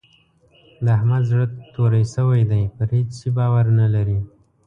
د 0.83 0.85
احمد 0.97 1.23
زړه 1.31 1.45
توری 1.75 2.03
شوی 2.13 2.41
دی؛ 2.51 2.63
پر 2.75 2.89
هيڅ 2.95 3.09
شي 3.19 3.29
باور 3.37 3.65
نه 3.79 3.87
لري. 3.93 4.19